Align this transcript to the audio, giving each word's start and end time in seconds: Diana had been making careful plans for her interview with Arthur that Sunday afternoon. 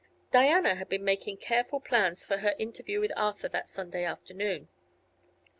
Diana 0.31 0.73
had 0.73 0.89
been 0.89 1.03
making 1.03 1.37
careful 1.37 1.79
plans 1.79 2.25
for 2.25 2.37
her 2.37 2.55
interview 2.57 2.99
with 2.99 3.11
Arthur 3.15 3.49
that 3.49 3.69
Sunday 3.69 4.03
afternoon. 4.03 4.67